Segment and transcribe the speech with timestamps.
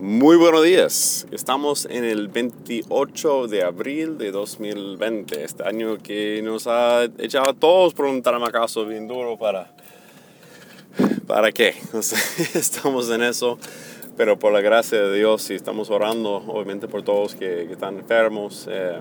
[0.00, 1.26] Muy buenos días.
[1.30, 7.52] Estamos en el 28 de abril de 2020, este año que nos ha echado a
[7.52, 9.74] todos por un taramacazo bien duro para...
[11.26, 11.74] ¿Para qué?
[11.92, 12.16] No sé,
[12.58, 13.58] estamos en eso,
[14.16, 17.98] pero por la gracia de Dios y estamos orando obviamente por todos que, que están
[17.98, 18.96] enfermos, eh,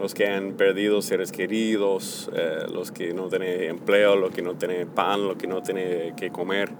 [0.00, 4.54] los que han perdido seres queridos, eh, los que no tienen empleo, los que no
[4.54, 6.70] tienen pan, los que no tienen que comer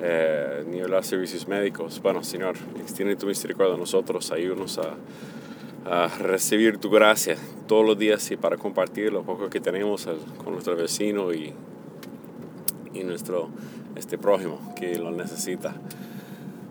[0.00, 2.00] eh, ni los servicios médicos.
[2.02, 4.94] Bueno, Señor, extiende tu misericordia a nosotros, ayúdanos a,
[5.90, 10.08] a, recibir tu gracia todos los días y para compartir lo poco que tenemos
[10.42, 11.52] con nuestro vecino y,
[12.92, 13.48] y nuestro
[13.96, 15.74] este prójimo que lo necesita.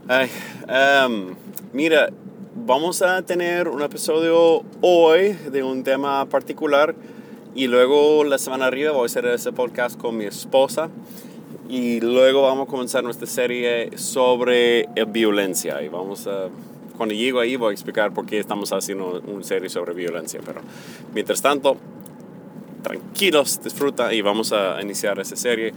[0.08, 0.30] Ay,
[1.08, 1.36] um,
[1.74, 2.10] mira,
[2.56, 6.96] vamos a tener un episodio hoy de un tema particular
[7.56, 10.90] y luego la semana arriba voy a hacer ese podcast con mi esposa
[11.70, 15.82] y luego vamos a comenzar nuestra serie sobre violencia.
[15.82, 16.50] Y vamos a
[16.98, 20.40] cuando llego ahí voy a explicar por qué estamos haciendo una serie sobre violencia.
[20.46, 20.62] Pero
[21.14, 21.78] mientras tanto
[22.84, 25.74] tranquilos disfruta y vamos a iniciar esa serie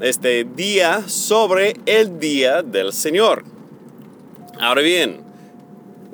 [0.00, 3.44] este día sobre el día del Señor.
[4.60, 5.25] Ahora bien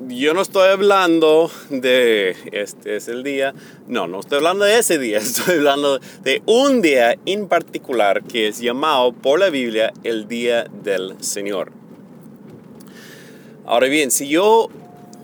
[0.09, 3.55] yo no estoy hablando de este es el día,
[3.87, 8.49] no, no estoy hablando de ese día, estoy hablando de un día en particular que
[8.49, 11.73] es llamado por la Biblia el día del Señor.
[13.65, 14.69] Ahora bien, si yo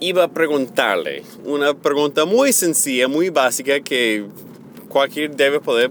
[0.01, 4.27] iba a preguntarle una pregunta muy sencilla, muy básica que
[4.89, 5.91] cualquier debe poder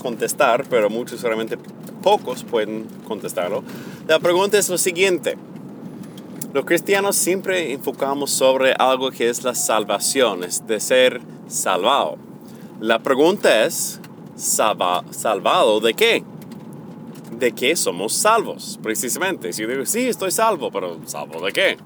[0.00, 1.58] contestar, pero muchos solamente
[2.02, 3.64] pocos pueden contestarlo.
[4.08, 5.36] La pregunta es lo siguiente.
[6.54, 12.16] Los cristianos siempre enfocamos sobre algo que es la salvación, es de ser salvado.
[12.80, 13.98] La pregunta es,
[14.36, 16.22] ¿salvado de qué?
[17.32, 18.78] ¿De qué somos salvos?
[18.80, 19.52] Precisamente.
[19.52, 21.76] Si digo, sí, estoy salvo, pero ¿salvo de qué?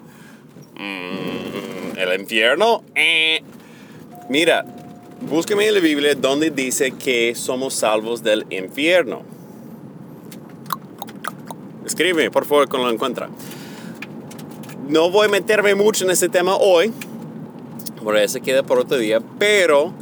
[0.74, 2.84] Mm, ¿El infierno?
[2.94, 3.41] Eh.
[4.28, 4.66] Mira,
[5.22, 9.23] búsqueme en la Biblia donde dice que somos salvos del infierno.
[11.86, 13.30] Escribe, por favor, cuando lo encuentra
[14.89, 16.93] no voy a meterme mucho en ese tema hoy,
[18.03, 19.93] por eso queda por otro día, pero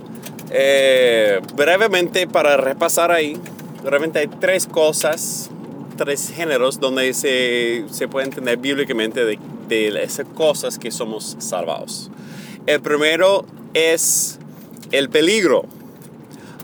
[0.51, 3.37] eh, brevemente para repasar ahí,
[3.85, 5.51] realmente hay tres cosas,
[5.97, 9.39] tres géneros donde se, se puede entender bíblicamente de,
[9.69, 12.11] de esas cosas que somos salvados.
[12.67, 14.39] El primero es
[14.93, 15.65] el peligro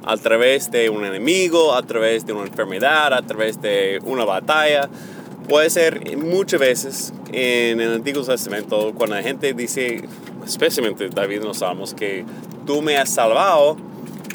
[0.04, 4.88] a través de un enemigo, a través de una enfermedad, a través de una batalla.
[5.48, 10.02] Puede ser muchas veces en el Antiguo Testamento, cuando la gente dice,
[10.44, 12.24] especialmente David nos Salmos, que
[12.66, 13.76] tú me has salvado,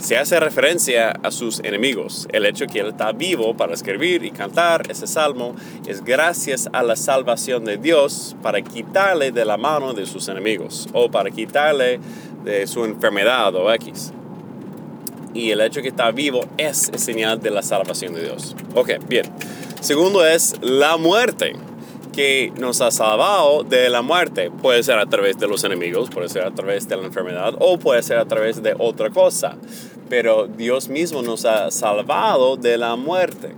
[0.02, 2.28] se hace referencia a sus enemigos.
[2.32, 5.56] El hecho que él está vivo para escribir y cantar ese salmo
[5.88, 10.88] es gracias a la salvación de Dios para quitarle de la mano de sus enemigos
[10.94, 12.00] o para quitarle
[12.44, 14.14] de su enfermedad o X.
[15.34, 18.56] Y el hecho que está vivo es señal de la salvación de Dios.
[18.76, 19.26] Ok, bien.
[19.82, 21.56] Segundo es la muerte
[22.18, 24.50] que nos ha salvado de la muerte.
[24.50, 27.78] Puede ser a través de los enemigos, puede ser a través de la enfermedad o
[27.78, 29.56] puede ser a través de otra cosa.
[30.10, 33.52] Pero Dios mismo nos ha salvado de la muerte.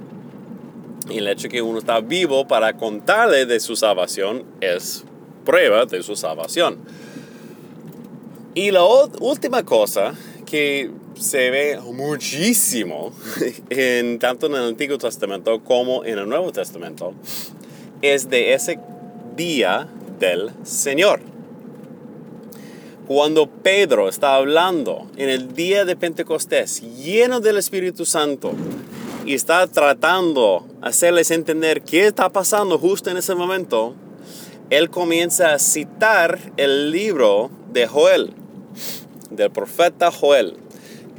[1.09, 5.05] Y el hecho que uno está vivo para contarle de su salvación es
[5.45, 6.79] prueba de su salvación.
[8.55, 10.15] Y la última cosa
[10.45, 13.13] que se ve muchísimo
[13.69, 17.13] en, tanto en el Antiguo Testamento como en el Nuevo Testamento
[18.01, 18.79] es de ese
[19.35, 19.87] día
[20.19, 21.21] del Señor.
[23.07, 28.53] Cuando Pedro está hablando en el día de Pentecostés, lleno del Espíritu Santo,
[29.25, 33.95] y está tratando hacerles entender qué está pasando justo en ese momento,
[34.69, 38.33] él comienza a citar el libro de Joel,
[39.31, 40.57] del profeta Joel.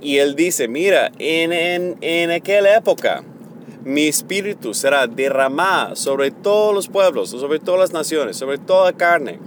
[0.00, 3.24] Y él dice, mira, en, en, en aquella época,
[3.84, 9.38] mi espíritu será derramado sobre todos los pueblos, sobre todas las naciones, sobre toda carne.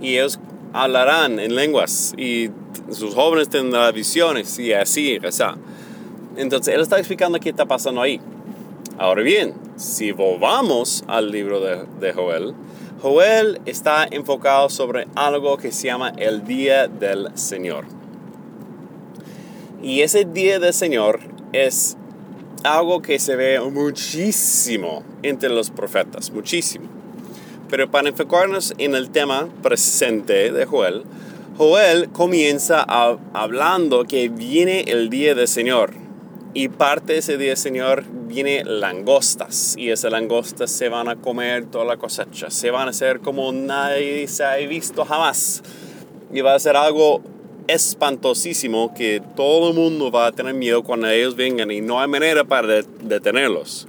[0.00, 0.38] Y ellos
[0.72, 2.50] hablarán en lenguas y
[2.90, 5.56] sus jóvenes tendrán visiones y así, o
[6.36, 8.20] Entonces, él está explicando qué está pasando ahí.
[8.96, 12.54] Ahora bien, si volvamos al libro de, de Joel,
[13.00, 17.84] Joel está enfocado sobre algo que se llama el día del Señor.
[19.82, 21.20] Y ese día del Señor
[21.52, 21.96] es
[22.64, 26.88] algo que se ve muchísimo entre los profetas, muchísimo.
[27.68, 31.04] Pero para enfocarnos en el tema presente de Joel,
[31.58, 32.82] Joel comienza
[33.32, 35.92] hablando que viene el día del Señor.
[36.54, 39.74] Y parte de ese día, Señor, viene langostas.
[39.76, 42.50] Y esas langostas se van a comer toda la cosecha.
[42.50, 45.62] Se van a hacer como nadie se ha visto jamás.
[46.32, 47.22] Y va a ser algo
[47.68, 52.08] espantosísimo que todo el mundo va a tener miedo cuando ellos vengan y no hay
[52.08, 53.86] manera para detenerlos.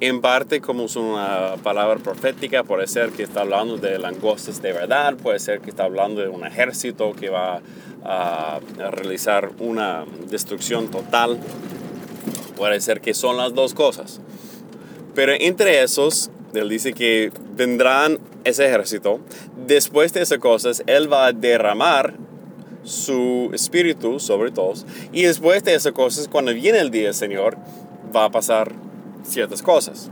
[0.00, 4.72] En parte como es una palabra profética, puede ser que está hablando de langostas de
[4.72, 7.62] verdad, puede ser que está hablando de un ejército que va
[8.04, 8.58] a,
[8.90, 11.38] realizar una destrucción total.
[12.56, 14.20] Puede ser que son las dos cosas.
[15.14, 19.20] Pero entre esos, él dice que vendrán ese ejército.
[19.66, 22.14] Después de esas cosas, Él va a derramar
[22.84, 24.86] su espíritu sobre todos.
[25.12, 27.56] Y después de esas cosas, cuando viene el día del Señor,
[28.14, 28.72] va a pasar
[29.24, 30.10] ciertas cosas.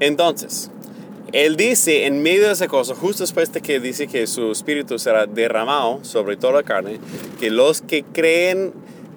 [0.00, 0.70] Entonces,
[1.32, 4.98] Él dice en medio de esa cosa, justo después de que dice que su espíritu
[4.98, 6.98] será derramado sobre toda la carne,
[7.40, 8.72] que los que creen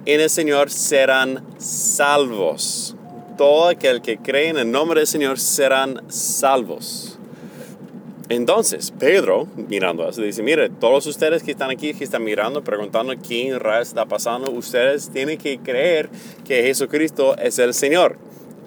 [0.06, 2.96] en el Señor serán salvos.
[3.38, 7.09] Todo aquel que cree en el nombre del Señor serán salvos.
[8.30, 13.16] Entonces, Pedro, mirando eso, dice, mire, todos ustedes que están aquí, que están mirando, preguntando
[13.18, 16.10] quién está pasando, ustedes tienen que creer
[16.46, 18.18] que Jesucristo es el Señor.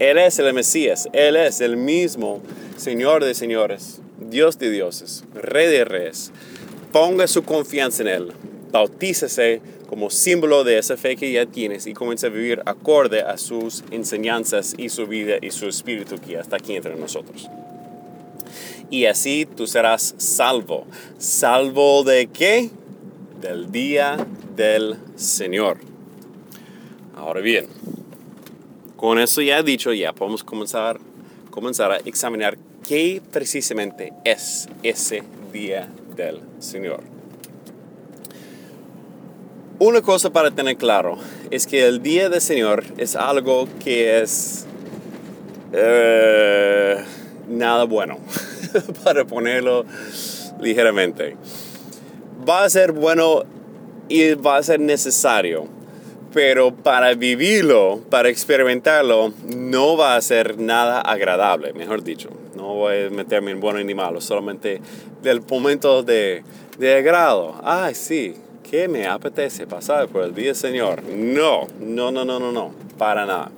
[0.00, 2.42] Él es el Mesías, Él es el mismo
[2.76, 6.32] Señor de señores, Dios de dioses, Rey de reyes.
[6.90, 8.32] Ponga su confianza en Él,
[8.72, 13.38] bautícese como símbolo de esa fe que ya tienes y comience a vivir acorde a
[13.38, 17.48] sus enseñanzas y su vida y su espíritu que está aquí entre nosotros
[18.92, 20.86] y así tú serás salvo.
[21.16, 22.70] ¿Salvo de qué?
[23.40, 25.78] Del día del Señor.
[27.16, 27.68] Ahora bien,
[28.96, 31.00] con eso ya dicho, ya podemos comenzar,
[31.50, 35.22] comenzar a examinar qué precisamente es ese
[35.54, 37.00] día del Señor.
[39.78, 41.16] Una cosa para tener claro
[41.50, 44.66] es que el día del Señor es algo que es
[45.72, 47.02] eh,
[47.48, 48.18] nada bueno.
[49.04, 49.84] para ponerlo
[50.60, 51.36] ligeramente.
[52.48, 53.44] Va a ser bueno
[54.08, 55.66] y va a ser necesario,
[56.32, 62.30] pero para vivirlo, para experimentarlo, no va a ser nada agradable, mejor dicho.
[62.56, 64.80] No voy a meterme en bueno ni malo, solamente
[65.22, 66.42] del momento de,
[66.78, 67.60] de agrado.
[67.64, 68.34] Ay, sí,
[68.68, 71.02] que me apetece pasar por el día Señor.
[71.02, 73.50] No, no, no, no, no, no, para nada.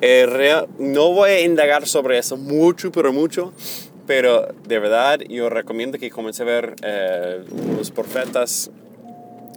[0.00, 3.52] Eh, no voy a indagar sobre eso mucho, pero mucho,
[4.06, 7.44] pero de verdad yo recomiendo que comience a ver eh,
[7.76, 8.70] los profetas,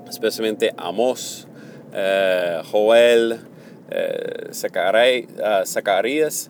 [0.09, 1.47] especialmente Amos,
[1.93, 3.39] eh, Joel,
[3.89, 6.49] eh, Zacarías.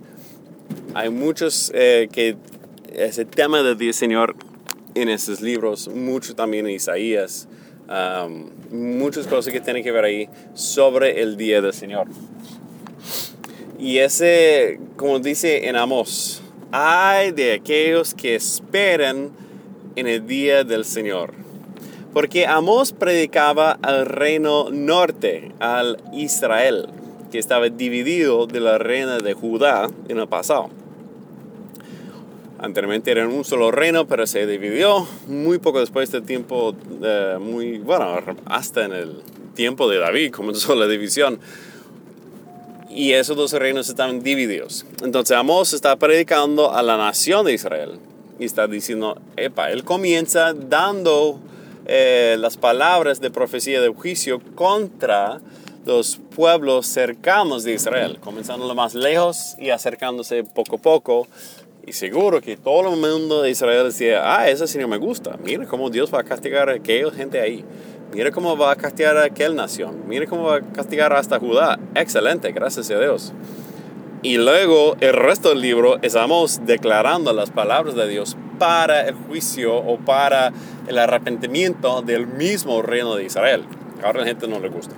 [0.93, 2.37] Hay muchos que
[2.93, 4.35] ese tema del Día Señor
[4.95, 7.47] en esos libros, mucho también en Isaías,
[7.87, 12.07] um, muchas cosas que tienen que ver ahí sobre el Día del Señor.
[13.77, 19.31] Y ese, como dice en Amos, hay de aquellos que esperan
[19.95, 21.33] en el día del Señor.
[22.13, 26.87] Porque Amós predicaba al reino norte, al Israel,
[27.31, 30.69] que estaba dividido de la reina de Judá en el pasado.
[32.57, 36.73] Anteriormente era un solo reino, pero se dividió muy poco después del tiempo,
[37.39, 39.21] muy, bueno, hasta en el
[39.55, 41.39] tiempo de David comenzó la división
[42.95, 44.85] y esos dos reinos estaban divididos.
[45.03, 47.99] Entonces Amós está predicando a la nación de Israel
[48.39, 51.39] y está diciendo, epa, él comienza dando
[51.85, 55.41] eh, las palabras de profecía de juicio contra
[55.85, 61.27] los pueblos cercanos de Israel, comenzando lo más lejos y acercándose poco a poco.
[61.85, 65.67] Y seguro que todo el mundo de Israel decía, ah, ese Señor me gusta, mira
[65.67, 67.63] cómo Dios va a castigar a aquella gente ahí.
[68.13, 70.03] Mire cómo va a castigar a aquel nación.
[70.07, 71.79] Mire cómo va a castigar hasta Judá.
[71.95, 73.33] Excelente, gracias a Dios.
[74.21, 79.75] Y luego el resto del libro estamos declarando las palabras de Dios para el juicio
[79.75, 80.51] o para
[80.87, 83.65] el arrepentimiento del mismo reino de Israel.
[84.03, 84.95] Ahora la gente no le gusta.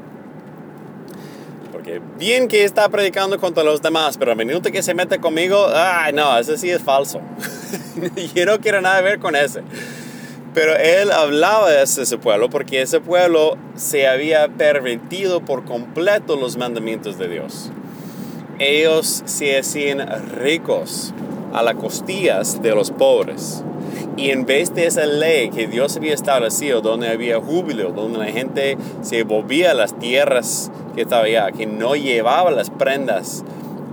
[1.71, 5.67] Porque bien que está predicando contra los demás, pero a minuto que se mete conmigo,
[5.73, 7.19] ay no, ese sí es falso.
[8.35, 9.61] Yo no quiero nada ver con ese.
[10.57, 16.57] Pero él hablaba de ese pueblo porque ese pueblo se había pervertido por completo los
[16.57, 17.69] mandamientos de Dios.
[18.57, 20.03] Ellos se hacían
[20.35, 21.13] ricos
[21.53, 23.63] a las costillas de los pobres.
[24.15, 28.31] Y en vez de esa ley que Dios había establecido, donde había júbilo, donde la
[28.31, 33.43] gente se volvía a las tierras que estaba allá, que no llevaba las prendas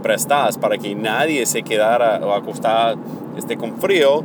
[0.03, 2.95] prestadas para que nadie se quedara o acostara
[3.37, 4.25] este, con frío,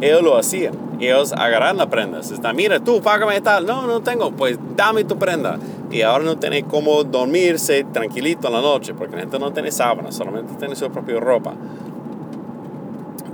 [0.00, 2.20] ellos lo hacían ellos agarran la prenda.
[2.20, 3.66] Está, mira, tú págame tal.
[3.66, 4.32] No, no tengo.
[4.32, 5.58] Pues dame tu prenda.
[5.90, 9.72] Y ahora no tiene cómo dormirse tranquilito en la noche, porque la gente no tiene
[9.72, 11.54] sábanas, solamente tiene su propia ropa.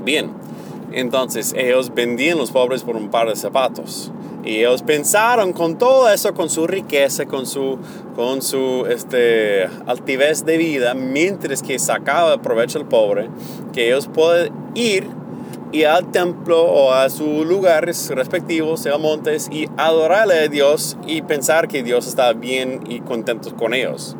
[0.04, 0.30] Bien,
[0.92, 4.10] entonces ellos vendían los pobres por un par de zapatos.
[4.42, 7.78] Y ellos pensaron con todo eso, con su riqueza, con su,
[8.14, 13.28] con su este, altivez de vida, mientras que sacaba provecho el pobre,
[13.72, 15.08] que ellos pueden ir
[15.72, 21.22] y al templo o a sus lugares respectivos, sea montes, y adorarle a Dios y
[21.22, 24.16] pensar que Dios está bien y contento con ellos.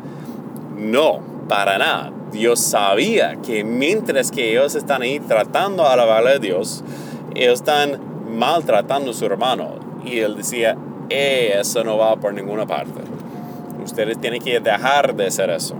[0.77, 2.11] No, para nada.
[2.31, 6.83] Dios sabía que mientras que ellos están ahí tratando de alabarle a Dios,
[7.33, 7.99] ellos están
[8.37, 9.75] maltratando a su hermano.
[10.05, 10.77] Y él decía,
[11.09, 13.01] eh, eso no va por ninguna parte.
[13.83, 15.75] Ustedes tienen que dejar de hacer eso.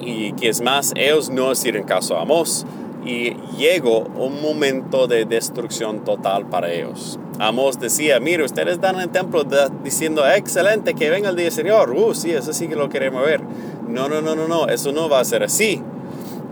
[0.00, 2.66] Y que es más, ellos no hicieron caso a Amos
[3.04, 7.18] y llegó un momento de destrucción total para ellos.
[7.38, 9.44] Amos decía, mire, ustedes en el templo
[9.82, 11.90] diciendo, excelente, que venga el día del Señor.
[11.90, 13.42] Uh, sí, eso sí que lo queremos ver.
[13.88, 15.82] No, no, no, no, no, eso no va a ser así.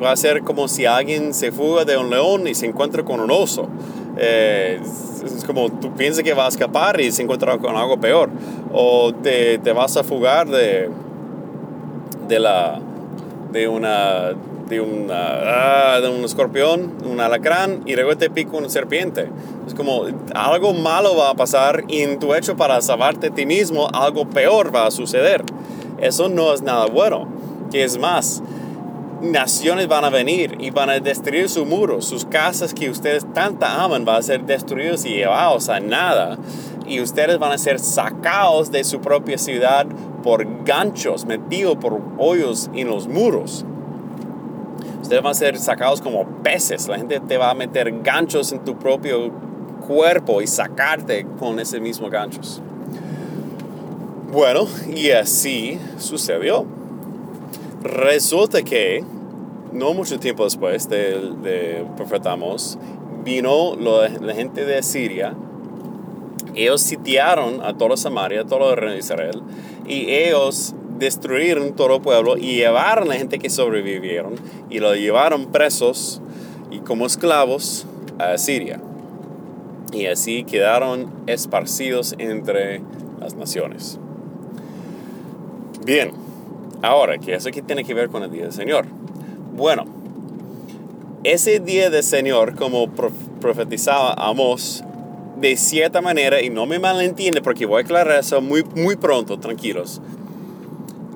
[0.03, 3.21] Va a ser como si alguien se fuga de un león y se encuentra con
[3.21, 3.69] un oso.
[4.19, 4.81] Eh,
[5.25, 8.29] es como tú piensas que va a escapar y se encuentra con algo peor.
[8.73, 10.91] O te, te vas a fugar de,
[12.29, 12.81] de, la,
[13.53, 14.33] de una
[14.79, 19.29] ah, de un escorpión, un alacrán y luego te pica una serpiente.
[19.67, 23.47] Es como algo malo va a pasar y en tu hecho para salvarte a ti
[23.47, 25.43] mismo algo peor va a suceder.
[25.99, 27.29] Eso no es nada bueno.
[27.71, 28.43] Que es más,
[29.23, 33.83] naciones van a venir y van a destruir sus muros, sus casas que ustedes tanta
[33.83, 36.39] aman van a ser destruidos y llevados a nada.
[36.87, 39.87] Y ustedes van a ser sacados de su propia ciudad
[40.23, 43.65] por ganchos, metidos por hoyos en los muros.
[45.13, 46.89] Ustedes van a ser sacados como peces.
[46.89, 49.31] La gente te va a meter ganchos en tu propio
[49.87, 52.63] cuerpo y sacarte con ese mismo ganchos.
[54.33, 56.65] Bueno, y así sucedió.
[57.83, 59.05] Resulta que
[59.75, 62.35] no mucho tiempo después del de profeta
[63.23, 65.35] vino la gente de Siria.
[66.55, 69.43] Ellos sitiaron a toda Samaria, todo de Israel,
[69.87, 74.35] y ellos destruyeron todo el pueblo y llevaron a la gente que sobrevivieron
[74.71, 76.21] y lo llevaron presos
[76.71, 77.87] y como esclavos
[78.19, 78.81] a Siria.
[79.93, 82.81] Y así quedaron esparcidos entre
[83.21, 83.99] las naciones.
[85.85, 86.13] Bien,
[86.81, 88.87] ahora, ¿qué eso qué tiene que ver con el día del Señor?
[89.55, 89.85] Bueno,
[91.25, 92.89] ese día del Señor, como
[93.41, 94.83] profetizaba Amos,
[95.39, 99.39] de cierta manera, y no me malentiende porque voy a aclarar eso muy, muy pronto,
[99.39, 100.01] tranquilos,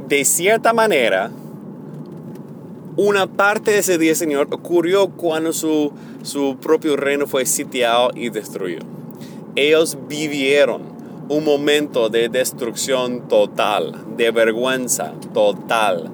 [0.09, 1.31] de cierta manera,
[2.97, 8.31] una parte de ese día, Señor, ocurrió cuando su, su propio reino fue sitiado y
[8.31, 8.87] destruido.
[9.55, 10.83] Ellos vivieron
[11.29, 16.11] un momento de destrucción total, de vergüenza total,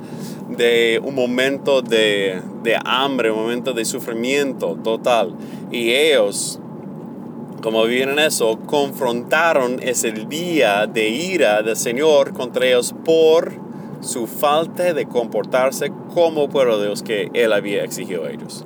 [0.48, 5.34] de un momento de, de hambre, un momento de sufrimiento total.
[5.70, 6.58] Y ellos
[7.62, 13.61] como vivieron eso, confrontaron ese día de ira del Señor contra ellos por
[14.02, 18.64] su falta de comportarse como pueblo de Dios que Él había exigido a ellos.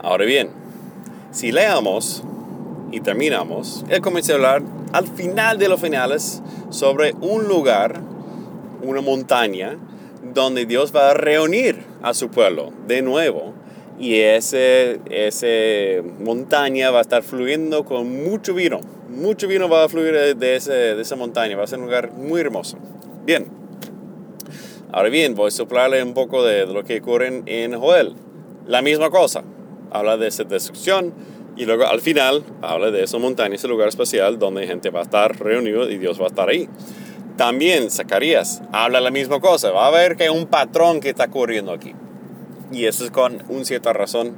[0.00, 0.50] Ahora bien,
[1.32, 2.22] si leamos
[2.92, 8.00] y terminamos, Él comienza a hablar al final de los finales sobre un lugar,
[8.82, 9.76] una montaña,
[10.34, 13.52] donde Dios va a reunir a su pueblo de nuevo
[13.98, 18.80] y ese, ese montaña va a estar fluyendo con mucho vino.
[19.08, 21.56] Mucho vino va a fluir de, ese, de esa montaña.
[21.56, 22.78] Va a ser un lugar muy hermoso.
[23.26, 23.46] Bien.
[24.92, 28.14] Ahora bien, voy a soplarle un poco de, lo que ocurre en, Joel.
[28.66, 29.42] La misma cosa.
[29.90, 31.12] Habla de esa destrucción
[31.56, 35.02] y luego al final habla de esa montaña, ese lugar especial donde gente va a
[35.02, 36.68] estar reunido y Dios va a estar ahí.
[37.36, 39.70] También Zacarías habla la misma cosa.
[39.70, 41.94] Va a ver que hay un patrón que está ocurriendo aquí.
[42.72, 44.34] Y eso es con una cierta razón.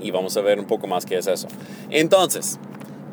[0.00, 1.48] Y vamos a ver un poco más qué es eso.
[1.90, 2.58] Entonces,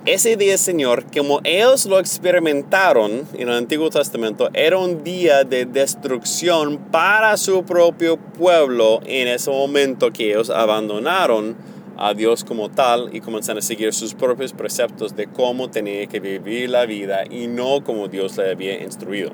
[0.05, 5.65] ese día, Señor, como ellos lo experimentaron en el Antiguo Testamento, era un día de
[5.65, 11.55] destrucción para su propio pueblo en ese momento que ellos abandonaron
[11.98, 16.21] a Dios como tal y comenzaron a seguir sus propios preceptos de cómo tenía que
[16.21, 19.31] vivir la vida y no como Dios le había instruido.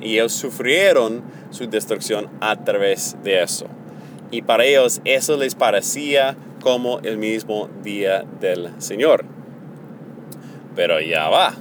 [0.00, 3.66] Y ellos sufrieron su destrucción a través de eso.
[4.30, 9.24] Y para ellos eso les parecía como el mismo día del Señor.
[10.76, 11.54] Pero ya va.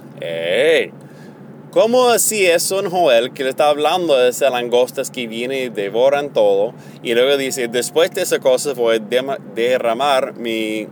[1.71, 5.69] ¿Cómo así eso en Joel que le está hablando de esas langostas que vienen y
[5.69, 6.73] devoran todo?
[7.03, 10.87] Y luego dice, después de esas cosas voy a derramar mi,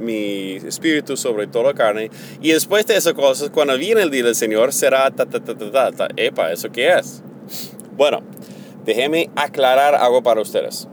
[0.00, 2.10] mi espíritu sobre toda carne.
[2.40, 5.56] Y después de esas cosas, cuando viene el día del Señor, será ta, ta, ta,
[5.56, 6.08] ta, ta, ta.
[6.16, 7.22] Epa, ¿eso qué es?
[7.96, 8.22] Bueno,
[8.84, 10.88] déjenme aclarar algo para ustedes.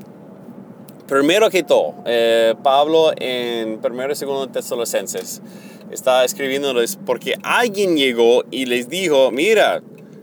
[1.07, 5.41] Primero que todo, eh, Pablo en 1 y 2 Tesalonicenses
[5.89, 9.81] está escribiéndoles porque alguien llegó y les dijo, mira,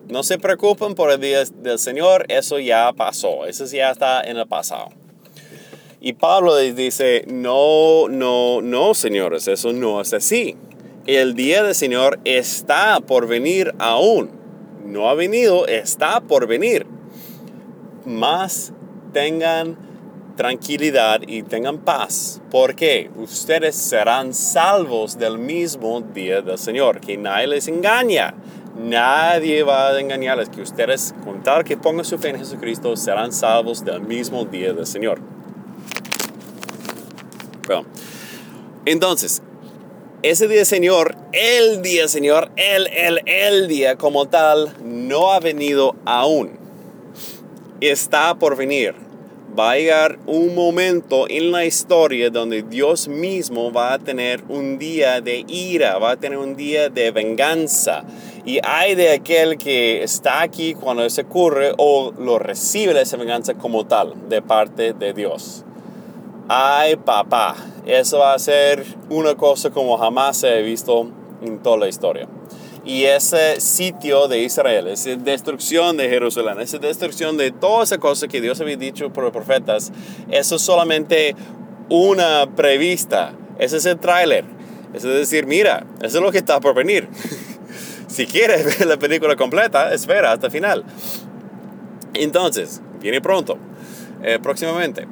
[0.09, 4.37] no se preocupen por el día del Señor, eso ya pasó, eso ya está en
[4.37, 4.91] el pasado.
[6.07, 10.55] Y Pablo dice, no, no, no, señores, eso no es así.
[11.07, 14.29] El día del Señor está por venir aún.
[14.85, 16.87] No ha venido, está por venir.
[18.05, 18.75] Más
[19.15, 19.79] tengan
[20.37, 27.47] tranquilidad y tengan paz, porque ustedes serán salvos del mismo día del Señor, que nadie
[27.47, 28.35] les engaña.
[28.77, 33.33] Nadie va a engañarles, que ustedes, con tal que pongan su fe en Jesucristo, serán
[33.33, 35.34] salvos del mismo día del Señor.
[37.67, 37.85] Bueno,
[38.87, 39.43] entonces,
[40.23, 45.97] ese día Señor, el día Señor, el, el, el día como tal, no ha venido
[46.05, 46.59] aún.
[47.81, 48.95] Está por venir
[49.59, 54.79] va a llegar un momento en la historia donde Dios mismo va a tener un
[54.79, 58.05] día de ira, va a tener un día de venganza.
[58.45, 63.55] Y hay de aquel que está aquí cuando eso ocurre o lo recibe esa venganza
[63.55, 65.65] como tal de parte de Dios.
[66.49, 71.09] Ay papá, eso va a ser una cosa como jamás se ha visto
[71.43, 72.29] en toda la historia
[72.85, 78.29] y ese sitio de Israel, esa destrucción de Jerusalén, esa destrucción de toda esa cosa
[78.29, 79.91] que Dios había dicho por los profetas,
[80.31, 81.35] eso es solamente
[81.89, 84.45] una prevista, ese es el tráiler.
[84.93, 87.09] Es decir, mira, eso es lo que está por venir.
[88.07, 90.85] si quieres ver la película completa, espera hasta el final.
[92.13, 93.59] Entonces, viene pronto,
[94.23, 95.09] eh, próximamente.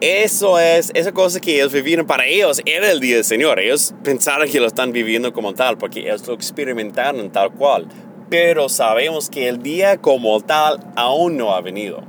[0.00, 3.58] Eso es, esa cosa que ellos vivieron para ellos era el día del Señor.
[3.58, 7.88] Ellos pensaron que lo están viviendo como tal, porque ellos lo experimentaron tal cual.
[8.30, 12.04] Pero sabemos que el día como tal aún no ha venido.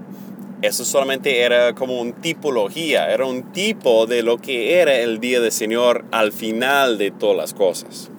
[0.62, 5.40] Eso solamente era como una tipología, era un tipo de lo que era el día
[5.40, 8.12] del Señor al final de todas las cosas.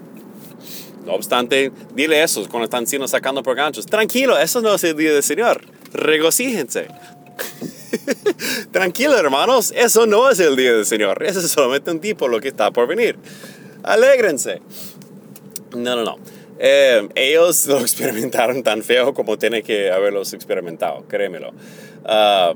[1.05, 3.87] No obstante, dile eso cuando están siendo sacando por ganchos.
[3.87, 5.63] Tranquilo, eso no es el día del Señor.
[5.93, 6.89] Regocíjense.
[8.73, 11.23] Tranquilo, hermanos, eso no es el día del Señor.
[11.23, 13.17] Eso es solamente un tipo lo que está por venir.
[13.83, 14.61] Alégrense.
[15.77, 16.19] No, no, no.
[16.59, 21.53] Eh, ellos lo experimentaron tan feo como tiene que haberlos experimentado, créemelo.
[22.05, 22.55] Ah,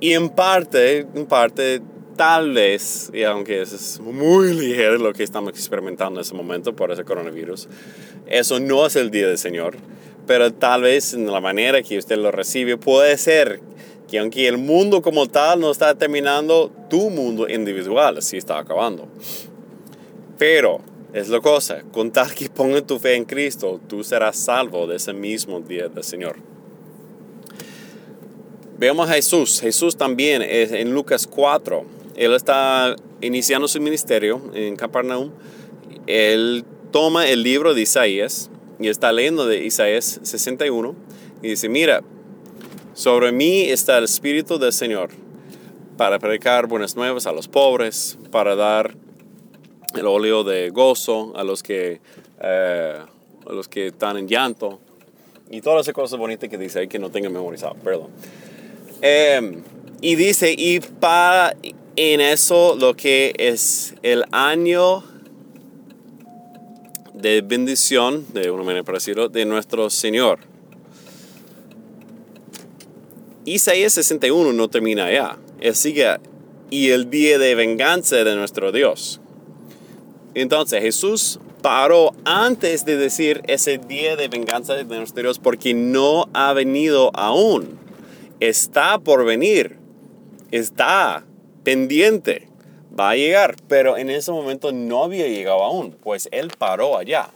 [0.00, 1.80] y en parte, en parte,
[2.16, 6.90] tal vez, y aunque es muy ligero lo que estamos experimentando en ese momento por
[6.90, 7.68] ese coronavirus,
[8.26, 9.76] eso no es el día del Señor,
[10.26, 13.60] pero tal vez en la manera que usted lo recibe puede ser
[14.08, 19.08] que aunque el mundo como tal no está terminando, tu mundo individual sí está acabando.
[20.38, 20.80] Pero
[21.12, 24.96] es la cosa, con tal que pongas tu fe en Cristo, tú serás salvo de
[24.96, 26.36] ese mismo día del Señor.
[28.78, 29.60] Veamos a Jesús.
[29.60, 31.84] Jesús también es en Lucas 4.
[32.16, 35.30] Él está iniciando su ministerio en Capernaum.
[36.06, 40.94] Él toma el libro de Isaías y está leyendo de Isaías 61
[41.42, 42.02] y dice, mira,
[42.94, 45.10] sobre mí está el Espíritu del Señor
[45.96, 48.94] para predicar buenas nuevas a los pobres, para dar
[49.94, 52.00] el óleo de gozo a los que,
[52.40, 52.98] eh,
[53.46, 54.80] a los que están en llanto
[55.50, 58.10] y todas esas cosas bonitas que dice ahí que no tengo memorizado, perdón.
[59.02, 59.62] Em,
[60.00, 61.56] y dice, y para
[61.96, 65.04] en eso lo que es el año
[67.12, 70.53] de bendición, de una manera parecida, de nuestro Señor
[73.44, 75.36] Isaías 61 no termina allá.
[75.60, 76.06] Él sigue,
[76.70, 79.20] y el día de venganza de nuestro Dios.
[80.34, 86.28] Entonces Jesús paró antes de decir ese día de venganza de nuestro Dios porque no
[86.32, 87.78] ha venido aún.
[88.40, 89.78] Está por venir.
[90.50, 91.24] Está
[91.62, 92.48] pendiente.
[92.98, 93.56] Va a llegar.
[93.68, 95.92] Pero en ese momento no había llegado aún.
[95.92, 97.30] Pues Él paró allá.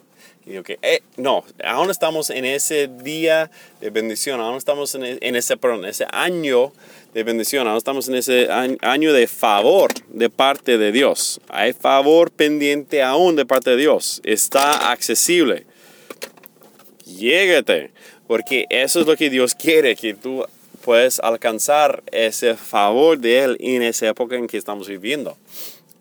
[0.49, 3.51] Y digo que, eh, no, aún estamos en ese día
[3.83, 6.73] de bendición, aún estamos en, e, ese, perdón, ese año
[7.13, 8.49] de bendición, aún estamos en ese
[8.81, 11.39] año de favor de parte de Dios.
[11.49, 14.23] Hay favor pendiente aún de parte de Dios.
[14.25, 15.67] Está accesible.
[17.05, 17.91] Llégate,
[18.27, 20.47] porque eso es lo que Dios quiere, que tú
[20.83, 25.37] puedas alcanzar ese favor de Él en esa época en que estamos viviendo.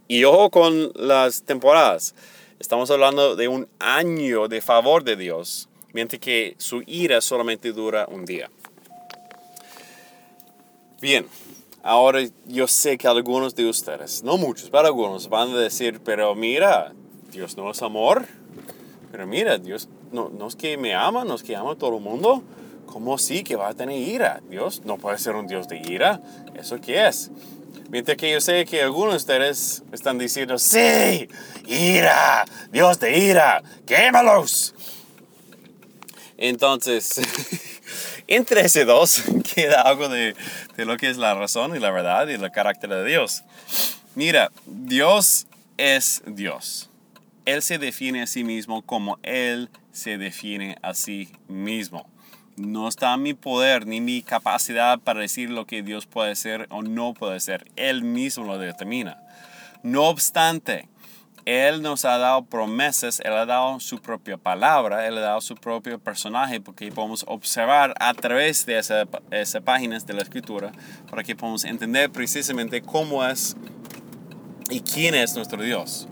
[0.07, 2.15] Y ojo con las temporadas.
[2.59, 5.69] Estamos hablando de un año de favor de Dios.
[5.93, 8.49] mientras que su ira solamente dura un día.
[10.99, 11.27] Bien,
[11.83, 16.33] ahora yo sé que algunos de ustedes, no muchos, pero algunos van a decir, pero
[16.33, 16.93] mira,
[17.31, 18.25] Dios no es amor,
[19.11, 21.97] pero mira, Dios no, no es que me ama, no es que ama a todo
[21.97, 22.41] el mundo.
[22.87, 24.41] ¿Cómo sí que va a tener ira?
[24.49, 26.21] Dios no puede ser un Dios de ira.
[26.55, 27.29] ¿Eso qué es?
[27.89, 31.29] Mientras que yo sé que algunos de ustedes están diciendo, sí,
[31.65, 34.75] ira, Dios de ira, quémalos.
[36.37, 37.21] Entonces,
[38.27, 39.23] entre ese dos
[39.55, 40.35] queda algo de,
[40.75, 43.43] de lo que es la razón y la verdad y el carácter de Dios.
[44.15, 45.47] Mira, Dios
[45.77, 46.89] es Dios.
[47.45, 52.09] Él se define a sí mismo como Él se define a sí mismo.
[52.57, 56.81] No está mi poder ni mi capacidad para decir lo que Dios puede ser o
[56.81, 57.69] no puede ser.
[57.75, 59.21] Él mismo lo determina.
[59.83, 60.89] No obstante,
[61.45, 65.53] Él nos ha dado promesas, Él ha dado su propia palabra, Él ha dado su
[65.53, 70.71] propio personaje, porque podemos observar a través de esas esa páginas de la escritura,
[71.11, 73.55] para que podamos entender precisamente cómo es
[74.71, 76.07] y quién es nuestro Dios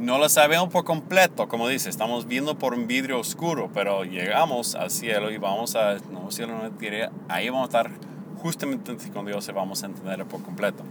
[0.00, 4.74] no lo sabemos por completo, como dice, estamos viendo por un vidrio oscuro, pero llegamos
[4.74, 7.90] al cielo y vamos a, no cielo, no diré, ahí vamos a estar
[8.38, 10.84] justamente con Dios y vamos a entenderlo por completo.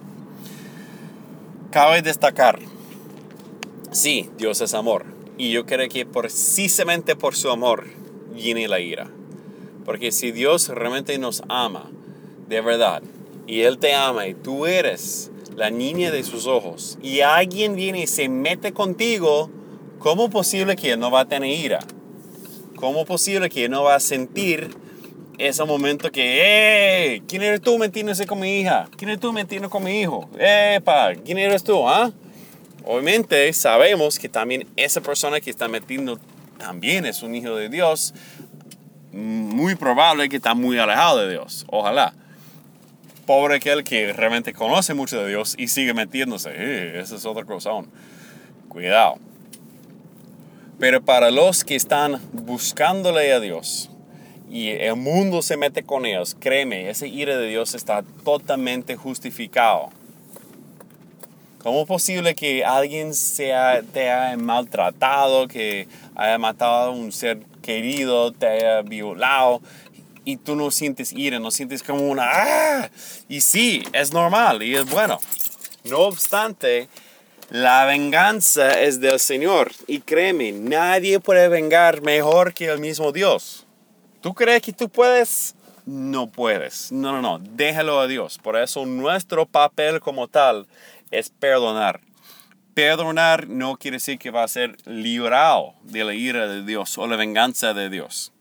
[1.71, 2.59] Cabe destacar,
[3.91, 5.05] sí, Dios es amor,
[5.39, 7.87] y yo creo que precisamente por su amor
[8.35, 9.07] viene la ira.
[9.85, 11.89] Porque si Dios realmente nos ama,
[12.47, 13.01] de verdad,
[13.47, 18.03] y Él te ama y tú eres la niña de sus ojos, y alguien viene
[18.03, 19.51] y se mete contigo,
[19.99, 21.79] ¿cómo posible que no va a tener ira?
[22.77, 24.69] ¿Cómo posible que no va a sentir
[25.37, 26.43] ese momento que,
[27.15, 27.23] ¡eh!
[27.27, 28.87] ¿Quién eres tú metiéndose con mi hija?
[28.95, 30.29] ¿Quién eres tú metiendo con mi hijo?
[30.39, 31.13] ¡Epa!
[31.25, 31.89] ¿Quién eres tú?
[31.89, 32.09] Ah?
[32.85, 36.17] Obviamente sabemos que también esa persona que está metiendo
[36.57, 38.13] también es un hijo de Dios.
[39.11, 41.65] Muy probable que está muy alejado de Dios.
[41.67, 42.13] Ojalá
[43.29, 46.49] pobre aquel que realmente conoce mucho de Dios y sigue metiéndose.
[46.51, 47.87] Eh, es otra cosa aún.
[48.69, 49.19] Cuidado.
[50.79, 53.91] Pero para los que están buscándole a Dios
[54.49, 59.89] y el mundo se mete con ellos, créeme, ese ira de Dios está totalmente justificado.
[61.59, 67.37] ¿Cómo es posible que alguien sea, te haya maltratado, que haya matado a un ser
[67.61, 69.61] querido, te haya violado
[70.25, 72.89] y tú no sientes ira, no sientes como una ¡ah!
[73.27, 75.19] Y sí, es normal y es bueno.
[75.83, 76.89] No obstante,
[77.49, 79.71] la venganza es del Señor.
[79.87, 83.65] Y créeme, nadie puede vengar mejor que el mismo Dios.
[84.21, 85.55] ¿Tú crees que tú puedes?
[85.85, 86.91] No puedes.
[86.91, 87.39] No, no, no.
[87.39, 88.37] Déjalo a Dios.
[88.37, 90.67] Por eso nuestro papel como tal
[91.09, 92.01] es perdonar.
[92.75, 97.07] Perdonar no quiere decir que va a ser librado de la ira de Dios o
[97.07, 98.31] la venganza de Dios.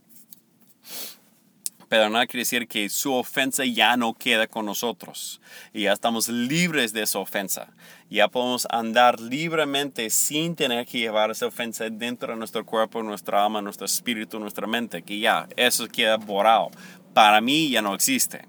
[1.89, 5.41] Perdonar quiere decir que su ofensa ya no queda con nosotros
[5.73, 7.73] y ya estamos libres de esa ofensa.
[8.11, 13.43] Ya podemos andar libremente sin tener que llevar esa ofensa dentro de nuestro cuerpo, nuestra
[13.43, 16.71] alma, nuestro espíritu, nuestra mente, que ya eso queda borrado.
[17.15, 18.47] Para mí ya no existe.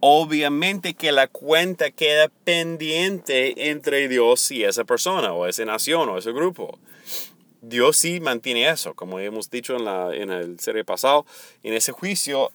[0.00, 6.16] Obviamente que la cuenta queda pendiente entre Dios y esa persona o esa nación o
[6.16, 6.78] ese grupo.
[7.60, 11.26] Dios sí mantiene eso, como hemos dicho en, la, en el serie pasado.
[11.62, 12.52] En ese juicio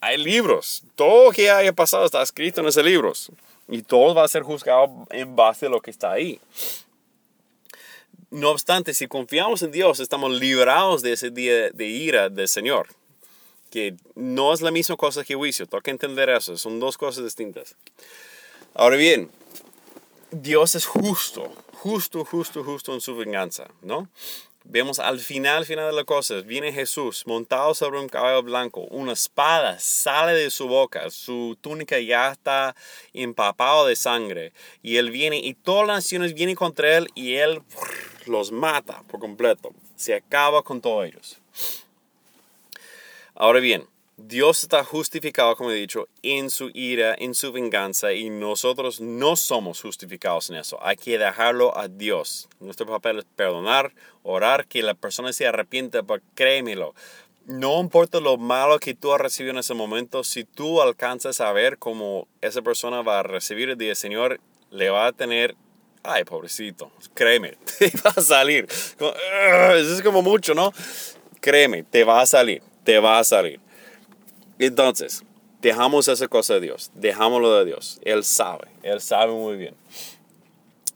[0.00, 0.82] hay libros.
[0.96, 3.30] Todo lo que haya pasado está escrito en esos libros.
[3.68, 6.40] Y todo va a ser juzgado en base a lo que está ahí.
[8.30, 12.88] No obstante, si confiamos en Dios, estamos librados de ese día de ira del Señor.
[13.70, 15.66] Que no es la misma cosa que juicio.
[15.66, 16.56] Toca entender eso.
[16.56, 17.76] Son dos cosas distintas.
[18.74, 19.30] Ahora bien,
[20.32, 24.08] Dios es justo justo, justo, justo en su venganza, ¿no?
[24.62, 29.14] Vemos al final, final de las cosas, viene Jesús montado sobre un caballo blanco, una
[29.14, 32.76] espada sale de su boca, su túnica ya está
[33.12, 37.60] empapado de sangre, y él viene y todas las naciones vienen contra él y él
[38.26, 41.40] los mata por completo, se acaba con todos ellos.
[43.34, 43.88] Ahora bien,
[44.24, 49.34] Dios está justificado, como he dicho, en su ira, en su venganza, y nosotros no
[49.34, 50.78] somos justificados en eso.
[50.80, 52.48] Hay que dejarlo a Dios.
[52.60, 56.94] Nuestro papel es perdonar, orar, que la persona se arrepienta, pero créemelo.
[57.46, 61.52] No importa lo malo que tú has recibido en ese momento, si tú alcanzas a
[61.52, 65.56] ver cómo esa persona va a recibir el día Señor, le va a tener
[66.04, 68.66] ay, pobrecito, créeme, te va a salir.
[68.68, 70.72] Es como mucho, ¿no?
[71.40, 73.61] Créeme, te va a salir, te va a salir.
[74.64, 75.24] Entonces,
[75.60, 77.98] dejamos esa cosa de Dios, dejámoslo de Dios.
[78.04, 79.74] Él sabe, Él sabe muy bien.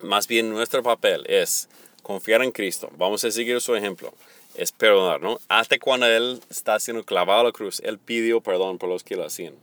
[0.00, 1.68] Más bien nuestro papel es
[2.04, 2.88] confiar en Cristo.
[2.96, 4.14] Vamos a seguir su ejemplo.
[4.54, 5.38] es perdonar, ¿no?
[5.48, 9.16] Hasta cuando Él está siendo clavado a la cruz, Él pidió perdón por los que
[9.16, 9.54] lo hacían.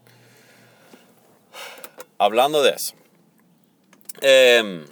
[2.18, 2.94] Hablando de eso,
[4.20, 4.86] em,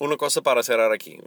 [0.00, 1.20] una cosa para cerrar aquí.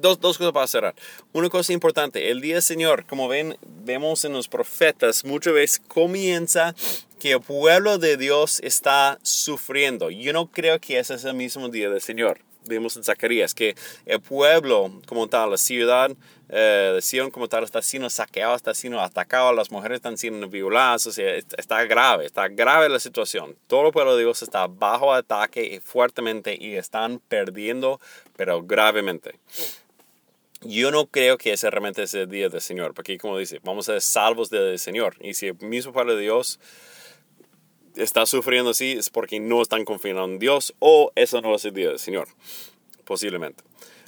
[0.00, 0.94] Dos, dos, cosas para cerrar.
[1.32, 5.82] Una cosa importante, el día del Señor, como ven, vemos en los profetas, muchas veces
[5.88, 6.74] comienza
[7.18, 10.10] que el pueblo de Dios está sufriendo.
[10.10, 13.74] Yo no creo que ese es el mismo día del Señor vimos en Zacarías, que
[14.04, 16.10] el pueblo como tal, la ciudad
[16.48, 20.48] eh, de Sion como tal está siendo saqueado, está siendo atacado, las mujeres están siendo
[20.48, 23.56] violadas, o sea, está grave, está grave la situación.
[23.66, 28.00] Todo el pueblo de Dios está bajo ataque fuertemente y están perdiendo,
[28.36, 29.38] pero gravemente.
[30.68, 33.88] Yo no creo que ese realmente es el día del Señor, porque como dice, vamos
[33.88, 35.16] a ser salvos del Señor.
[35.20, 36.58] Y si el mismo pueblo de Dios
[37.96, 41.74] está sufriendo así es porque no están confiando en Dios o eso no es el
[41.74, 42.28] día del Señor,
[43.04, 43.64] posiblemente.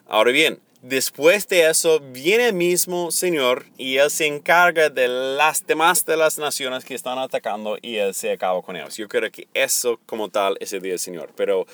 [0.07, 5.67] Ahora bien, después de eso viene el mismo Señor y Él se encarga de las
[5.67, 8.97] demás de las naciones que están atacando y Él se acaba con ellos.
[8.97, 11.31] Yo creo que eso como tal es el día del Señor.
[11.37, 11.67] Pero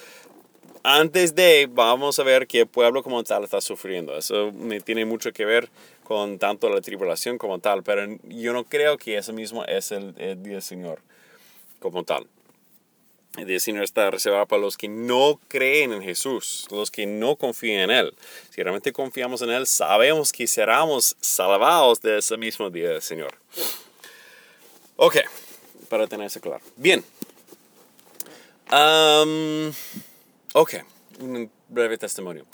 [0.85, 4.17] antes de, vamos a ver que el pueblo como tal está sufriendo.
[4.17, 4.53] Eso
[4.85, 5.71] tiene mucho que ver
[6.05, 7.83] con tanto la tribulación como tal.
[7.83, 11.01] Pero yo no creo que eso mismo es el, el día del Señor
[11.81, 12.27] como tal.
[13.37, 17.81] El Señor está reservado para los que no creen en Jesús, los que no confían
[17.81, 18.15] en Él.
[18.51, 23.35] Si realmente confiamos en Él, sabemos que seremos salvados de ese mismo día del Señor.
[24.97, 25.17] Ok,
[25.89, 26.63] para tener eso claro.
[26.77, 27.03] Bien.
[30.55, 30.75] Ok,
[31.21, 32.47] un breve testimonio.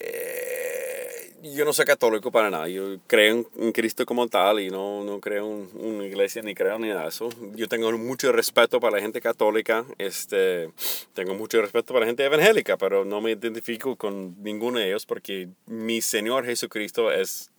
[0.00, 2.68] Eh, yo no soy católico para nada.
[2.68, 6.78] Yo creo en, Cristo como tal y no, no creo en una iglesia ni creo
[6.78, 7.28] ni nada de eso.
[7.54, 9.84] Yo tengo mucho respeto para la gente católica.
[9.98, 10.70] Este,
[11.12, 15.06] tengo mucho respeto para la gente evangélica, pero no me identifico con ninguno de ellos
[15.06, 17.52] porque mi Señor Jesucristo es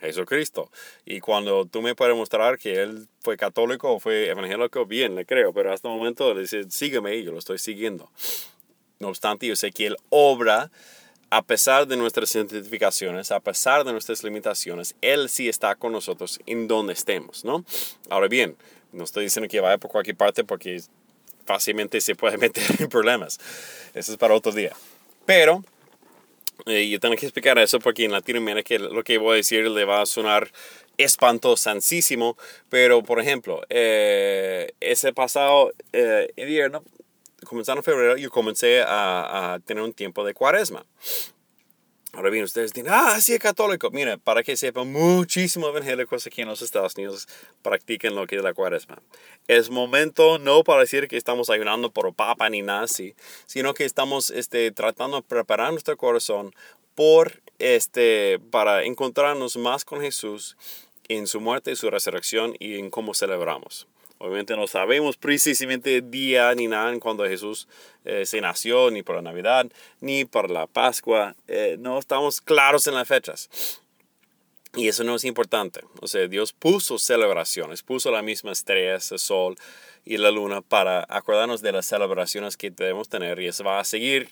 [0.00, 0.70] Jesucristo.
[1.04, 5.26] Y cuando tú me puedes mostrar que Él fue católico o fue evangélico, bien, le
[5.26, 5.52] creo.
[5.52, 8.10] Pero hasta el momento le dice, sígueme y yo lo estoy siguiendo.
[8.98, 10.70] No obstante, yo sé que Él obra
[11.30, 16.40] a pesar de nuestras identificaciones, a pesar de nuestras limitaciones, Él sí está con nosotros
[16.46, 17.64] en donde estemos, ¿no?
[18.08, 18.56] Ahora bien,
[18.92, 20.80] no estoy diciendo que vaya por cualquier parte porque
[21.44, 23.38] fácilmente se puede meter en problemas.
[23.94, 24.72] Eso es para otro día.
[25.24, 25.64] Pero
[26.66, 29.84] eh, yo tengo que explicar eso porque en Latinoamérica lo que voy a decir le
[29.84, 30.50] va a sonar
[30.96, 32.38] espantosansísimo,
[32.70, 36.82] pero por ejemplo, eh, ese pasado eh, invierno
[37.44, 40.84] comenzando en febrero, yo comencé a, tener un tiempo de cuaresma.
[42.12, 43.90] Ahora bien, ustedes dicen, ah, sí, es católico.
[43.90, 47.28] Mira, para que sepan, muchísimos evangélicos aquí en los Estados Unidos
[47.60, 49.02] practican lo que es la cuaresma.
[49.48, 54.30] Es momento no para decir que estamos ayunando por papa ni así, sino que estamos
[54.30, 56.54] este, tratando de preparar nuestro corazón
[56.94, 60.56] por, este, para encontrarnos más con Jesús
[61.08, 63.86] en su muerte y su resurrección y en cómo celebramos.
[64.18, 67.68] Obviamente no sabemos precisamente día ni nada cuando Jesús
[68.04, 69.66] eh, se nació, ni por la Navidad,
[70.00, 71.34] ni por la Pascua.
[71.48, 73.50] Eh, no estamos claros en las fechas.
[74.74, 75.80] Y eso no es importante.
[76.00, 79.56] O sea, Dios puso celebraciones, puso la misma estrella, el sol
[80.04, 83.40] y la luna para acordarnos de las celebraciones que debemos tener.
[83.40, 84.28] Y eso va a seguir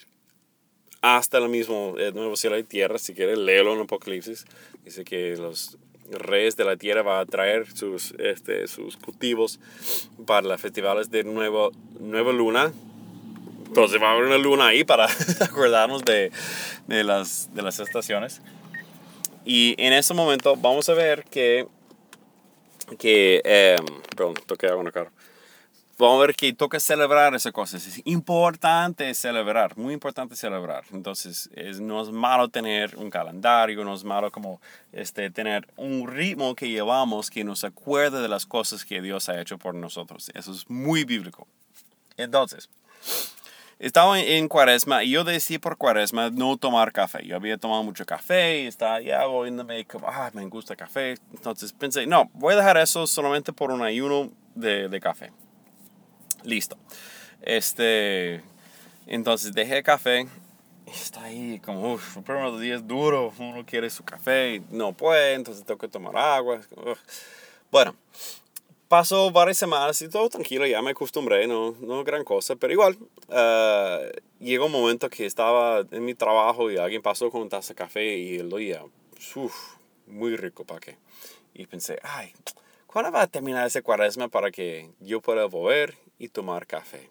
[1.02, 2.98] hasta el mismo el nuevo cielo y tierra.
[2.98, 4.46] Si quieres, léelo en Apocalipsis.
[4.84, 5.76] Dice que los
[6.10, 9.60] reyes de la tierra va a traer sus, este, sus cultivos
[10.26, 12.72] para los festivales de nuevo, nueva luna.
[13.66, 15.06] Entonces va a haber una luna ahí para
[15.40, 16.30] acordarnos de,
[16.86, 18.40] de, las, de las estaciones.
[19.44, 21.66] Y en ese momento vamos a ver que,
[22.98, 23.76] que eh,
[24.16, 25.10] perdón, toqué en carro
[25.98, 27.86] vamos a ver que toca celebrar esas cosas.
[27.86, 30.84] Es importante celebrar, muy importante celebrar.
[30.92, 34.60] Entonces, es, no es malo tener un calendario, no es malo como
[34.92, 39.40] este, tener un ritmo que llevamos que nos acuerde de las cosas que Dios ha
[39.40, 40.30] hecho por nosotros.
[40.34, 41.46] Eso es muy bíblico.
[42.16, 42.68] Entonces,
[43.78, 47.26] estaba en, cuaresma y yo decidí por cuaresma no tomar café.
[47.26, 51.16] Yo había tomado mucho café y estaba ya como, ah, me gusta café.
[51.32, 55.32] Entonces pensé, no, voy a dejar eso solamente por un ayuno de, de café.
[56.44, 56.76] Listo.
[57.42, 58.42] Este,
[59.06, 60.28] entonces dejé el café.
[60.86, 65.34] Está ahí como, uff, el primer día es duro, uno quiere su café, no puede,
[65.34, 66.60] entonces tengo que tomar agua.
[67.70, 67.96] Bueno,
[68.86, 72.98] pasó varias semanas y todo tranquilo, ya me acostumbré, no, no gran cosa, pero igual
[73.28, 77.70] uh, llegó un momento que estaba en mi trabajo y alguien pasó con un taza
[77.70, 78.84] de café y él oía,
[79.34, 79.54] uff,
[80.06, 80.98] muy rico, ¿para qué?
[81.54, 82.32] Y pensé, ay,
[82.86, 87.10] ¿cuándo va a terminar ese cuaresma para que yo pueda volver y tomar café.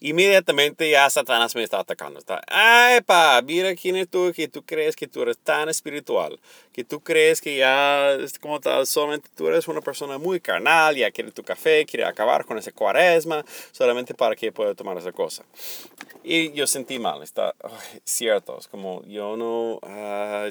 [0.00, 2.18] inmediatamente ya Satanás me está atacando.
[2.18, 6.38] Está, ay, pa, mira quién es tú, que tú crees que tú eres tan espiritual,
[6.72, 11.10] que tú crees que ya, como tal, solamente tú eres una persona muy carnal, ya
[11.10, 15.44] quiere tu café, quiere acabar con ese cuaresma, solamente para que pueda tomar esa cosa.
[16.22, 17.54] Y yo sentí mal, está
[18.04, 20.48] cierto, es como yo no, ah,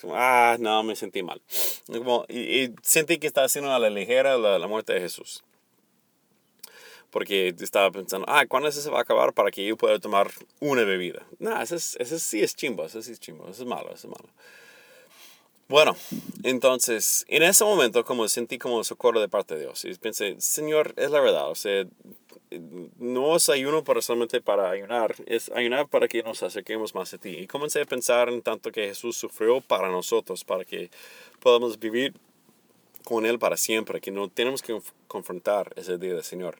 [0.00, 1.40] como, ah, no, me sentí mal.
[1.86, 5.42] Como, y, sentí que estaba haciendo a la ligera la, la muerte de Jesús
[7.16, 10.84] porque estaba pensando, ah, ¿cuándo se va a acabar para que yo pueda tomar una
[10.84, 11.26] bebida?
[11.38, 14.08] No, ese, ese sí es chimbo, ese sí es chimbo, ese es malo, ese es
[14.08, 14.28] malo.
[15.66, 15.96] Bueno,
[16.42, 20.92] entonces, en ese momento, como sentí como socorro de parte de Dios, y pensé, Señor,
[20.98, 21.86] es la verdad, o sea,
[22.98, 27.16] no es ayuno para solamente para ayunar, es ayunar para que nos acerquemos más a
[27.16, 27.30] ti.
[27.30, 30.90] Y comencé a pensar en tanto que Jesús sufrió para nosotros, para que
[31.40, 32.12] podamos vivir
[33.06, 36.58] con Él para siempre, que no tenemos que confrontar ese día del Señor.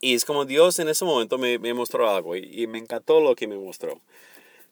[0.00, 3.34] Y es como Dios en ese momento me, me mostró algo y, me encantó lo
[3.34, 4.00] que me mostró.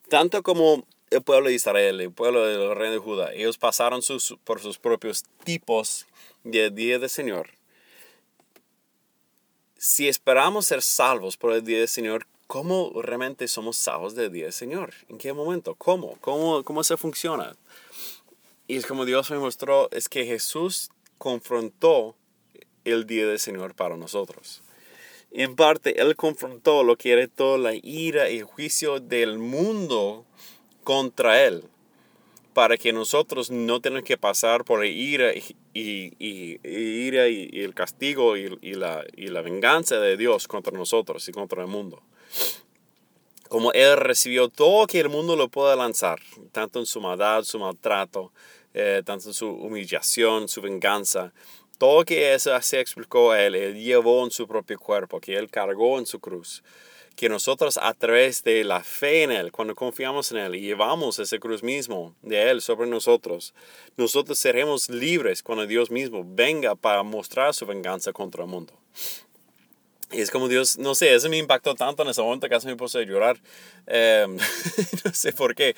[0.08, 4.36] Tanto como el pueblo de Israel, el pueblo del rey de Judá, ellos pasaron sus,
[4.44, 6.06] por sus propios tipos
[6.42, 7.50] de día del Señor.
[9.78, 14.44] Si esperamos ser salvos por el día del Señor, ¿cómo realmente somos salvos del día
[14.44, 14.94] del Señor?
[15.08, 15.74] ¿En qué momento?
[15.74, 16.16] ¿Cómo?
[16.20, 17.56] ¿Cómo, cómo se funciona?
[18.66, 22.14] Y es como Dios me mostró, es que Jesús confrontó
[22.84, 24.62] el día del Señor para nosotros.
[25.36, 30.24] En parte, Él confrontó lo que era toda la ira y juicio del mundo
[30.84, 31.64] contra Él,
[32.52, 37.74] para que nosotros no tenemos que pasar por la ira y, y, ira y, el
[37.74, 42.00] castigo y, la, y la venganza de Dios contra nosotros y contra el mundo.
[43.48, 46.20] Como Él recibió todo que el mundo lo pueda lanzar,
[46.52, 48.30] tanto en su maldad, su maltrato,
[48.72, 51.32] eh, tanto en su humillación, su venganza,
[51.78, 55.98] todo que eso se explicó él, él llevó en su propio cuerpo, que él cargó
[55.98, 56.62] en su cruz.
[57.16, 61.20] Que nosotros a través de la fe en Él, cuando confiamos en Él y llevamos
[61.20, 63.54] ese cruz mismo de Él sobre nosotros,
[63.96, 68.72] nosotros seremos libres cuando Dios mismo venga para mostrar su venganza contra el mundo.
[70.12, 72.76] Y es como Dios, no sé, eso me impactó tanto en ese momento casi me
[72.76, 73.38] puse a llorar.
[73.86, 74.36] Em,
[75.04, 75.74] no sé por qué,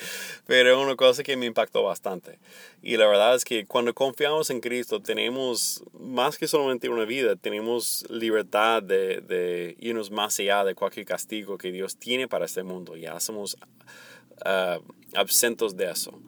[0.46, 2.38] pero es una cosa que me impactó bastante.
[2.82, 7.36] Y la verdad es que cuando confiamos en Cristo tenemos más que solamente una vida,
[7.36, 12.62] tenemos libertad de, de irnos más allá de cualquier castigo que Dios tiene para este
[12.62, 12.96] mundo.
[12.96, 13.56] Ya somos
[14.44, 14.82] uh,
[15.14, 16.18] absentos de eso.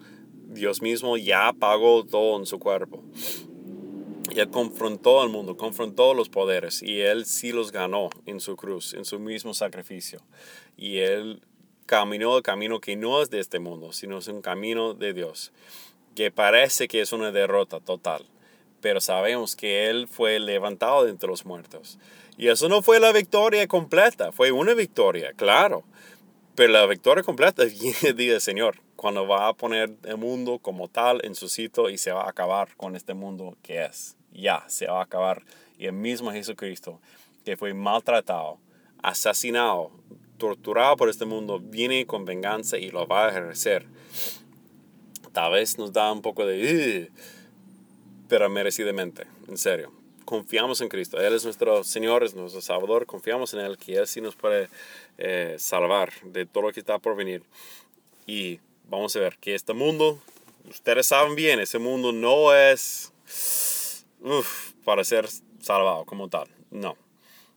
[0.48, 3.02] Dios mismo ya pagó todo en su cuerpo.
[4.30, 8.56] Y él confrontó al mundo, confrontó los poderes y él sí los ganó en su
[8.56, 10.20] cruz, en su mismo sacrificio.
[10.76, 11.40] Y él
[11.88, 15.52] caminó el camino que no es de este mundo, sino es un camino de Dios,
[16.14, 18.26] que parece que es una derrota total.
[18.82, 21.98] Pero sabemos que Él fue levantado de entre los muertos.
[22.36, 25.82] Y eso no fue la victoria completa, fue una victoria, claro.
[26.54, 31.24] Pero la victoria completa viene del Señor, cuando va a poner el mundo como tal
[31.24, 34.86] en su sitio y se va a acabar con este mundo que es ya se
[34.86, 35.42] va a acabar.
[35.78, 37.00] Y el mismo Jesucristo,
[37.44, 38.58] que fue maltratado,
[39.02, 39.90] asesinado,
[40.38, 43.86] torturado por este mundo, viene con venganza y lo va a ejercer.
[45.32, 47.10] Tal vez nos da un poco de...
[48.28, 49.92] pero merecidamente, en serio.
[50.24, 51.18] Confiamos en Cristo.
[51.20, 53.06] Él es nuestro Señor, es nuestro Salvador.
[53.06, 54.68] Confiamos en Él, que Él sí nos puede
[55.16, 57.42] eh, salvar de todo lo que está por venir.
[58.26, 60.18] Y vamos a ver que este mundo,
[60.68, 63.12] ustedes saben bien, ese mundo no es
[64.20, 65.28] uf, para ser
[65.60, 66.48] salvado como tal.
[66.70, 66.96] No.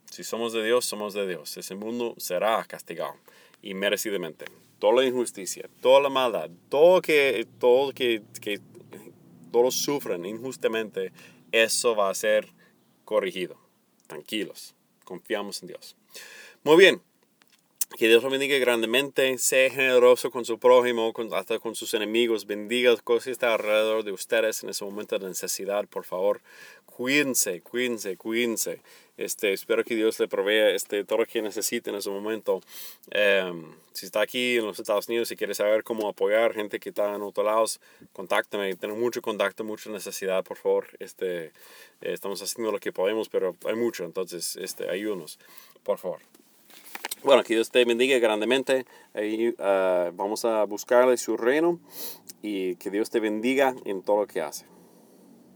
[0.10, 1.56] Si somos de Dios, somos de Dios.
[1.58, 3.16] Ese mundo será castigado
[3.62, 4.46] y merecidamente.
[4.80, 8.60] Toda la injusticia, toda la maldad, todo que, todo que, que
[9.52, 11.12] todos sufren injustamente,
[11.52, 12.48] eso va a ser
[13.06, 13.58] corregido.
[14.08, 15.96] Tranquilos, confiamos en Dios.
[16.64, 17.02] Muy bien,
[17.98, 22.96] que Dios lo bendiga grandemente, sea generoso con su prójimo, hasta con sus enemigos, bendiga
[22.98, 26.42] cosas que está alrededor de ustedes en ese momento de necesidad, por favor.
[26.86, 28.82] Cuídense, cuídense, cuídense.
[29.18, 32.62] Este, espero que Dios le provea este, todo lo que necesite en ese momento.
[33.12, 36.90] Em, si está aquí en los Estados Unidos y quiere saber cómo apoyar gente que
[36.90, 37.80] está en otros lados,
[38.14, 38.76] contáctame.
[38.76, 40.88] Tengo mucho contacto, mucha necesidad, por favor.
[41.00, 41.52] Este,
[42.02, 45.38] estamos haciendo lo que podemos, pero hay mucho, entonces este, ayúdanos,
[45.84, 46.22] por favor.
[47.24, 48.86] Bueno, que Dios te bendiga grandemente.
[49.14, 51.80] Ahí, ah, vamos a buscarle su reino
[52.42, 54.66] y que Dios te bendiga en todo lo que hace.